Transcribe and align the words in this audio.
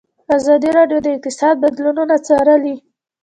ازادي 0.37 0.69
راډیو 0.77 0.99
د 1.03 1.07
اقتصاد 1.15 1.55
بدلونونه 1.63 2.15
څارلي. 2.27 2.75